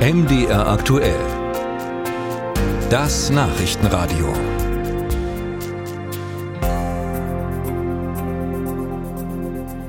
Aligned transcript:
MDR 0.00 0.66
aktuell. 0.66 1.20
Das 2.88 3.28
Nachrichtenradio. 3.28 4.32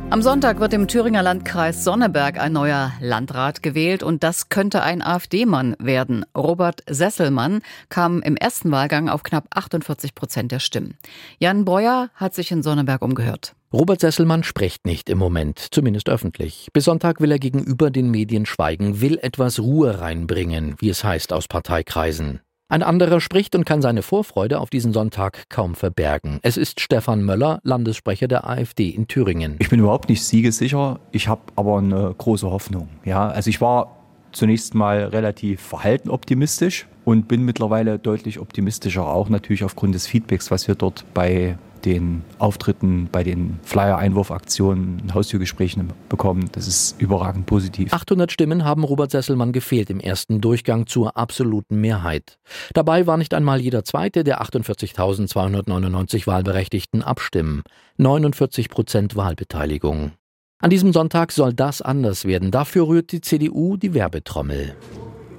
Am 0.10 0.22
Sonntag 0.22 0.60
wird 0.60 0.74
im 0.74 0.90
Thüringer 0.90 1.24
Landkreis 1.24 1.86
Sonneberg 1.86 2.42
ein 2.42 2.52
neuer 2.52 2.92
Landrat 3.00 3.64
gewählt 3.64 4.04
und 4.04 4.22
das 4.22 4.50
könnte 4.50 4.84
ein 4.84 5.02
AfD-Mann 5.02 5.78
werden. 5.80 6.26
Robert 6.38 6.84
Sesselmann 6.90 7.62
kam 7.88 8.22
im 8.22 8.36
ersten 8.36 8.70
Wahlgang 8.70 9.08
auf 9.08 9.24
knapp 9.24 9.46
48 9.52 10.14
Prozent 10.14 10.52
der 10.52 10.60
Stimmen. 10.60 10.98
Jan 11.40 11.64
Breuer 11.64 12.10
hat 12.16 12.36
sich 12.36 12.52
in 12.52 12.64
Sonneberg 12.64 13.02
umgehört. 13.02 13.56
Robert 13.74 14.02
Sesselmann 14.02 14.44
spricht 14.44 14.86
nicht 14.86 15.10
im 15.10 15.18
Moment, 15.18 15.68
zumindest 15.72 16.10
öffentlich. 16.10 16.68
Bis 16.74 16.84
Sonntag 16.84 17.22
will 17.22 17.32
er 17.32 17.40
gegenüber 17.40 17.90
den 17.90 18.12
Medien 18.12 18.46
schweigen, 18.46 19.00
will 19.00 19.18
etwas 19.22 19.62
Ruhe 19.62 20.02
reinbringen, 20.02 20.76
wie 20.80 20.90
es 20.90 21.06
heißt 21.06 21.32
aus 21.32 21.48
Parteikreisen. 21.48 22.42
Ein 22.68 22.84
anderer 22.84 23.22
spricht 23.22 23.56
und 23.56 23.64
kann 23.64 23.82
seine 23.82 24.02
Vorfreude 24.02 24.60
auf 24.60 24.70
diesen 24.70 24.92
Sonntag 24.92 25.46
kaum 25.48 25.76
verbergen. 25.76 26.40
Es 26.42 26.58
ist 26.58 26.82
Stefan 26.82 27.24
Möller, 27.24 27.62
Landessprecher 27.64 28.28
der 28.28 28.46
AfD 28.46 28.90
in 28.90 29.08
Thüringen. 29.08 29.56
Ich 29.60 29.70
bin 29.70 29.80
überhaupt 29.80 30.10
nicht 30.10 30.24
siegesicher, 30.24 31.00
ich 31.14 31.30
habe 31.30 31.42
aber 31.56 31.78
eine 31.78 32.14
große 32.18 32.52
Hoffnung. 32.52 32.90
Ja, 33.06 33.30
also 33.30 33.50
ich 33.50 33.62
war 33.62 33.96
zunächst 34.34 34.76
mal 34.76 35.06
relativ 35.06 35.62
verhalten 35.62 36.10
optimistisch 36.10 36.88
und 37.06 37.28
bin 37.28 37.44
mittlerweile 37.44 38.00
deutlich 38.00 38.40
optimistischer, 38.40 39.08
auch 39.08 39.30
natürlich 39.30 39.64
aufgrund 39.64 39.96
des 39.96 40.08
Feedbacks, 40.08 40.52
was 40.52 40.68
wir 40.68 40.76
dort 40.76 41.06
bei 41.14 41.58
den 41.86 42.22
Auftritten, 42.38 43.10
bei 43.12 43.24
den 43.24 43.60
Flyer-Einwurfaktionen, 43.64 45.14
Haustürgesprächen 45.14 45.92
bekommen. 46.10 46.50
Das 46.52 46.68
ist 46.68 47.02
überragend 47.02 47.46
positiv. 47.46 47.92
800 47.92 48.32
Stimmen 48.32 48.64
haben 48.64 48.84
Robert 48.84 49.12
Sesselmann 49.12 49.52
gefehlt 49.52 49.90
im 49.90 50.00
ersten 50.00 50.42
Durchgang 50.42 50.88
zur 50.88 51.18
absoluten 51.18 51.82
Mehrheit. 51.82 52.38
Dabei 52.74 53.08
war 53.08 53.18
nicht 53.18 53.34
einmal 53.34 53.60
jeder 53.60 53.84
zweite 53.84 54.24
der 54.24 54.42
48.299 54.42 56.28
Wahlberechtigten 56.28 57.02
abstimmen. 57.02 57.64
49 57.98 58.70
Prozent 58.70 59.16
Wahlbeteiligung. 59.16 60.12
An 60.60 60.70
diesem 60.70 60.94
Sonntag 60.94 61.32
soll 61.32 61.54
das 61.54 61.82
anders 61.82 62.26
werden. 62.26 62.52
Dafür 62.52 62.88
rührt 62.88 63.12
die 63.12 63.22
CDU 63.22 63.78
die 63.78 63.96
Werbetrommel. 63.96 64.76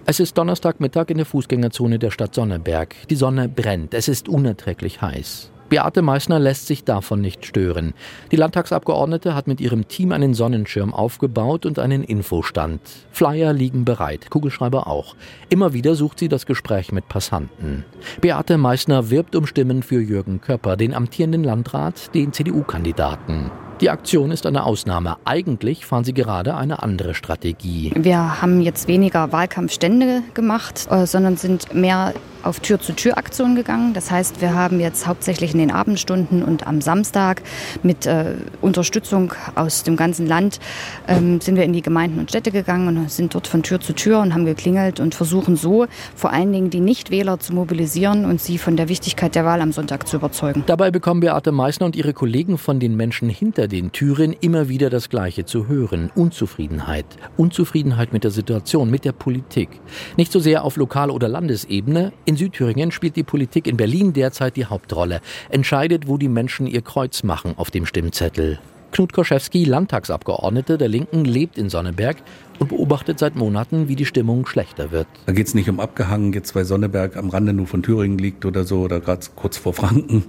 Es 0.05 0.19
ist 0.19 0.37
Donnerstagmittag 0.37 1.11
in 1.11 1.19
der 1.19 1.27
Fußgängerzone 1.27 2.01
der 2.01 2.11
Stadt 2.11 2.35
Sonneberg. 2.35 2.97
Die 3.09 3.15
Sonne 3.15 3.49
brennt. 3.49 3.95
Es 3.95 4.09
ist 4.09 4.29
unerträglich 4.29 5.01
heiß. 5.01 5.53
Beate 5.69 6.03
Meissner 6.03 6.41
lässt 6.41 6.67
sich 6.67 6.85
davon 6.85 7.21
nicht 7.21 7.47
stören. 7.47 7.95
Die 8.31 8.37
Landtagsabgeordnete 8.37 9.35
hat 9.35 9.47
mit 9.47 9.61
ihrem 9.61 9.87
Team 9.87 10.11
einen 10.13 10.35
Sonnenschirm 10.35 10.93
aufgebaut 10.93 11.65
und 11.65 11.79
einen 11.79 12.03
Infostand. 12.03 12.81
Flyer 13.13 13.53
liegen 13.53 13.85
bereit, 13.85 14.29
Kugelschreiber 14.29 14.89
auch. 14.89 15.15
Immer 15.49 15.73
wieder 15.73 15.95
sucht 15.95 16.19
sie 16.19 16.29
das 16.29 16.47
Gespräch 16.47 16.91
mit 16.91 17.09
Passanten. 17.09 17.85
Beate 18.21 18.59
Meissner 18.59 19.09
wirbt 19.09 19.37
um 19.37 19.47
Stimmen 19.47 19.83
für 19.83 20.01
Jürgen 20.01 20.41
Köpper, 20.41 20.77
den 20.77 20.95
amtierenden 20.95 21.45
Landrat, 21.45 22.13
den 22.15 22.33
CDU-Kandidaten. 22.33 23.51
Die 23.83 23.91
Aktion 23.91 24.31
ist 24.31 24.47
eine 24.47 24.63
Ausnahme. 24.63 25.17
Eigentlich 25.25 25.85
fahren 25.85 26.05
sie 26.05 26.15
gerade 26.15 26.55
eine 26.55 26.85
andere 26.85 27.15
Strategie. 27.15 27.91
Wir 27.97 28.41
haben 28.41 28.61
jetzt 28.61 28.87
weniger 28.87 29.33
Wahlkampfstände 29.33 30.23
gemacht, 30.35 30.87
äh, 30.89 31.05
sondern 31.05 31.37
sind 31.37 31.75
mehr 31.75 32.15
auf 32.43 32.61
Tür-zu-Tür-Aktionen 32.61 33.57
gegangen. 33.57 33.95
Das 33.95 34.11
heißt, 34.11 34.41
wir 34.41 34.55
haben 34.55 34.81
jetzt 34.81 35.07
hauptsächlich 35.07 35.53
in 35.53 35.59
den 35.59 35.71
Abendstunden 35.71 36.43
und 36.43 36.67
am 36.67 36.81
Samstag 36.81 37.43
mit 37.83 38.07
äh, 38.07 38.35
Unterstützung 38.61 39.35
aus 39.55 39.83
dem 39.83 39.97
ganzen 39.97 40.27
Land 40.27 40.61
ähm, 41.09 41.41
sind 41.41 41.57
wir 41.57 41.65
in 41.65 41.73
die 41.73 41.83
Gemeinden 41.83 42.19
und 42.19 42.31
Städte 42.31 42.51
gegangen 42.51 42.89
und 42.89 43.11
sind 43.11 43.35
dort 43.35 43.47
von 43.47 43.63
Tür 43.63 43.81
zu 43.81 43.93
Tür 43.93 44.21
und 44.21 44.35
haben 44.35 44.45
geklingelt 44.45 45.01
und 45.01 45.15
versuchen 45.15 45.57
so 45.57 45.87
vor 46.15 46.33
allen 46.33 46.53
Dingen 46.53 46.71
die 46.71 46.81
Nichtwähler 46.81 47.39
zu 47.39 47.55
mobilisieren 47.55 48.25
und 48.25 48.41
sie 48.41 48.59
von 48.59 48.77
der 48.77 48.89
Wichtigkeit 48.89 49.35
der 49.35 49.45
Wahl 49.45 49.61
am 49.61 49.73
Sonntag 49.73 50.09
zu 50.09 50.17
überzeugen. 50.17 50.65
Dabei 50.67 50.91
bekommen 50.91 51.21
Beate 51.21 51.53
Meissner 51.53 51.87
und 51.87 51.97
ihre 51.97 52.13
Kollegen 52.13 52.59
von 52.59 52.81
den 52.81 52.97
Menschen 52.97 53.29
hinter 53.29 53.69
den 53.69 53.93
Türen 53.93 54.35
immer 54.41 54.69
wieder 54.69 54.91
das 54.91 55.09
Gleiche 55.09 55.45
zu 55.45 55.69
hören. 55.69 56.11
Unzufriedenheit. 56.15 57.07
Unzufriedenheit 57.37 58.13
mit 58.13 58.25
der 58.25 58.31
Situation, 58.31 58.91
mit 58.91 59.05
der 59.05 59.13
Politik. 59.13 59.69
Nicht 60.17 60.33
so 60.33 60.41
sehr 60.41 60.65
auf 60.65 60.77
Lokal- 60.77 61.11
oder 61.11 61.29
Landesebene. 61.29 62.13
In 62.33 62.39
Südthüringen 62.39 62.93
spielt 62.93 63.17
die 63.17 63.25
Politik 63.25 63.67
in 63.67 63.77
Berlin 63.77 64.15
derzeit 64.15 64.57
die 64.57 64.65
Hauptrolle, 64.65 65.21
entscheidet, 65.51 66.09
wo 66.09 66.17
die 66.17 66.31
Menschen 66.31 66.67
ihr 66.67 66.81
Kreuz 66.81 67.25
machen 67.25 67.53
auf 67.59 67.71
dem 67.71 67.85
Stimmzettel. 67.85 68.59
Knut 68.93 69.13
Koschewski, 69.13 69.65
Landtagsabgeordneter 69.65 70.77
der 70.79 70.89
Linken, 70.89 71.25
lebt 71.25 71.59
in 71.59 71.71
Sonneberg 71.71 72.19
und 72.59 72.69
beobachtet 72.69 73.19
seit 73.19 73.35
Monaten, 73.35 73.89
wie 73.89 73.97
die 73.97 74.05
Stimmung 74.07 74.47
schlechter 74.47 74.93
wird. 74.93 75.07
Da 75.27 75.33
geht 75.33 75.47
es 75.47 75.55
nicht 75.55 75.69
um 75.69 75.81
abgehangen, 75.81 76.33
jetzt 76.33 76.55
weil 76.55 76.65
Sonneberg 76.65 77.17
am 77.17 77.31
Rande 77.31 77.53
nur 77.53 77.67
von 77.67 77.83
Thüringen 77.83 78.19
liegt 78.19 78.45
oder 78.45 78.65
so 78.65 78.83
oder 78.83 79.01
gerade 79.01 79.27
kurz 79.35 79.57
vor 79.57 79.73
Franken, 79.73 80.25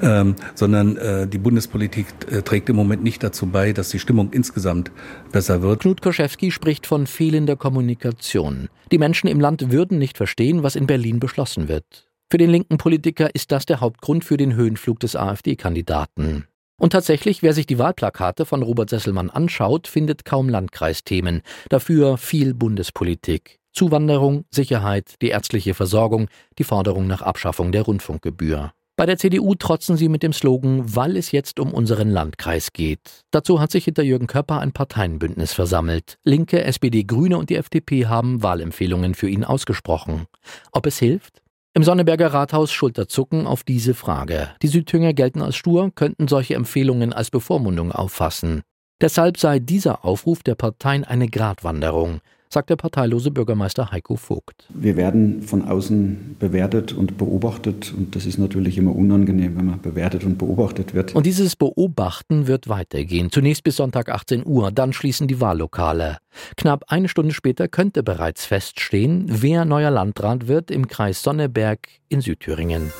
ähm, 0.00 0.34
sondern 0.54 0.96
äh, 0.96 1.28
die 1.28 1.38
Bundespolitik 1.38 2.06
äh, 2.30 2.42
trägt 2.42 2.68
im 2.70 2.76
Moment 2.76 3.02
nicht 3.04 3.22
dazu 3.22 3.46
bei, 3.46 3.72
dass 3.72 3.90
die 3.90 3.98
Stimmung 3.98 4.30
insgesamt 4.32 4.90
besser 5.30 5.62
wird. 5.62 5.80
Knut 5.80 6.02
Koschewski 6.02 6.50
spricht 6.50 6.86
von 6.86 7.06
fehlender 7.06 7.56
Kommunikation. 7.56 8.68
Die 8.90 8.98
Menschen 8.98 9.28
im 9.28 9.38
Land 9.38 9.70
würden 9.70 9.98
nicht 9.98 10.16
verstehen, 10.16 10.62
was 10.62 10.76
in 10.76 10.86
Berlin 10.86 11.20
beschlossen 11.20 11.68
wird. 11.68 12.08
Für 12.30 12.38
den 12.38 12.50
linken 12.50 12.78
Politiker 12.78 13.34
ist 13.34 13.52
das 13.52 13.66
der 13.66 13.80
Hauptgrund 13.80 14.24
für 14.24 14.36
den 14.36 14.54
Höhenflug 14.54 14.98
des 15.00 15.14
AfD-Kandidaten. 15.14 16.46
Und 16.80 16.90
tatsächlich, 16.90 17.42
wer 17.42 17.52
sich 17.52 17.66
die 17.66 17.78
Wahlplakate 17.78 18.46
von 18.46 18.62
Robert 18.62 18.90
Sesselmann 18.90 19.30
anschaut, 19.30 19.88
findet 19.88 20.24
kaum 20.24 20.48
Landkreisthemen, 20.48 21.42
dafür 21.68 22.16
viel 22.16 22.54
Bundespolitik. 22.54 23.58
Zuwanderung, 23.72 24.44
Sicherheit, 24.50 25.14
die 25.20 25.28
ärztliche 25.28 25.74
Versorgung, 25.74 26.28
die 26.58 26.64
Forderung 26.64 27.06
nach 27.06 27.22
Abschaffung 27.22 27.72
der 27.72 27.82
Rundfunkgebühr. 27.82 28.72
Bei 28.96 29.06
der 29.06 29.16
CDU 29.16 29.54
trotzen 29.54 29.96
sie 29.96 30.08
mit 30.08 30.24
dem 30.24 30.32
Slogan, 30.32 30.96
weil 30.96 31.16
es 31.16 31.30
jetzt 31.30 31.60
um 31.60 31.72
unseren 31.72 32.10
Landkreis 32.10 32.72
geht. 32.72 33.22
Dazu 33.30 33.60
hat 33.60 33.70
sich 33.70 33.84
hinter 33.84 34.02
Jürgen 34.02 34.26
Köpper 34.26 34.58
ein 34.58 34.72
Parteienbündnis 34.72 35.52
versammelt. 35.52 36.18
Linke, 36.24 36.64
SPD, 36.64 37.04
Grüne 37.04 37.38
und 37.38 37.50
die 37.50 37.54
FDP 37.54 38.06
haben 38.06 38.42
Wahlempfehlungen 38.42 39.14
für 39.14 39.28
ihn 39.28 39.44
ausgesprochen. 39.44 40.26
Ob 40.72 40.86
es 40.86 40.98
hilft? 40.98 41.42
Im 41.78 41.84
Sonneberger 41.84 42.34
Rathaus 42.34 42.72
Schulterzucken 42.72 43.46
auf 43.46 43.62
diese 43.62 43.94
Frage. 43.94 44.48
Die 44.62 44.66
Südthünger 44.66 45.12
gelten 45.12 45.40
als 45.40 45.54
stur, 45.54 45.92
könnten 45.94 46.26
solche 46.26 46.56
Empfehlungen 46.56 47.12
als 47.12 47.30
Bevormundung 47.30 47.92
auffassen. 47.92 48.62
Deshalb 49.00 49.38
sei 49.38 49.60
dieser 49.60 50.04
Aufruf 50.04 50.42
der 50.42 50.56
Parteien 50.56 51.04
eine 51.04 51.28
Gratwanderung 51.28 52.20
sagt 52.48 52.70
der 52.70 52.76
parteilose 52.76 53.30
Bürgermeister 53.30 53.90
Heiko 53.90 54.16
Vogt. 54.16 54.66
Wir 54.68 54.96
werden 54.96 55.42
von 55.42 55.68
außen 55.68 56.36
bewertet 56.38 56.92
und 56.92 57.18
beobachtet 57.18 57.92
und 57.96 58.16
das 58.16 58.26
ist 58.26 58.38
natürlich 58.38 58.78
immer 58.78 58.94
unangenehm, 58.94 59.56
wenn 59.56 59.66
man 59.66 59.80
bewertet 59.80 60.24
und 60.24 60.38
beobachtet 60.38 60.94
wird. 60.94 61.14
Und 61.14 61.26
dieses 61.26 61.56
Beobachten 61.56 62.46
wird 62.46 62.68
weitergehen. 62.68 63.30
Zunächst 63.30 63.64
bis 63.64 63.76
Sonntag 63.76 64.08
18 64.08 64.46
Uhr, 64.46 64.70
dann 64.72 64.92
schließen 64.92 65.28
die 65.28 65.40
Wahllokale. 65.40 66.18
Knapp 66.56 66.84
eine 66.88 67.08
Stunde 67.08 67.34
später 67.34 67.68
könnte 67.68 68.02
bereits 68.02 68.44
feststehen, 68.44 69.26
wer 69.28 69.64
neuer 69.64 69.90
Landrat 69.90 70.48
wird 70.48 70.70
im 70.70 70.88
Kreis 70.88 71.22
Sonneberg 71.22 71.88
in 72.08 72.20
Südthüringen. 72.20 72.92